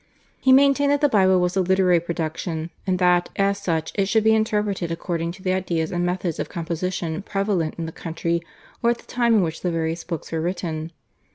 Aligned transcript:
He 0.39 0.51
maintained 0.51 0.91
that 0.91 1.01
the 1.01 1.07
Bible 1.07 1.39
was 1.39 1.55
a 1.55 1.61
literary 1.61 1.99
production, 1.99 2.71
and 2.87 2.97
that, 2.97 3.29
as 3.35 3.59
such 3.59 3.91
it 3.93 4.07
should 4.07 4.23
be 4.23 4.33
interpreted 4.33 4.89
according 4.91 5.31
to 5.33 5.43
the 5.43 5.53
ideas 5.53 5.91
and 5.91 6.03
methods 6.03 6.39
of 6.39 6.49
composition 6.49 7.21
prevalent 7.21 7.75
in 7.77 7.85
the 7.85 7.91
country 7.91 8.41
or 8.81 8.89
at 8.89 8.97
the 8.97 9.05
time 9.05 9.35
in 9.35 9.41
which 9.43 9.61
the 9.61 9.69
various 9.69 10.03
books 10.03 10.31
were 10.31 10.41
written. 10.41 10.91